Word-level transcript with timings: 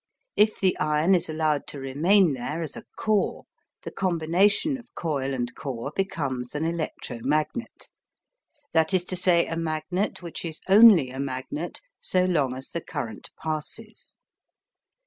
If 0.35 0.59
the 0.59 0.75
iron 0.79 1.13
is 1.13 1.29
allowed 1.29 1.67
to 1.67 1.79
remain 1.79 2.33
there 2.33 2.63
as 2.63 2.75
a 2.75 2.85
core, 2.97 3.43
the 3.83 3.91
combination 3.91 4.75
of 4.75 4.95
coil 4.95 5.31
and 5.31 5.53
core 5.53 5.91
becomes 5.95 6.55
an 6.55 6.65
electro 6.65 7.19
magnet, 7.21 7.87
that 8.73 8.95
is 8.95 9.05
to 9.05 9.15
say, 9.15 9.45
a 9.45 9.55
magnet 9.55 10.23
which 10.23 10.43
is 10.43 10.59
only 10.67 11.11
a 11.11 11.19
magnet 11.19 11.81
so 11.99 12.25
long 12.25 12.55
as 12.55 12.71
the 12.71 12.81
current 12.81 13.29
passes. 13.37 14.15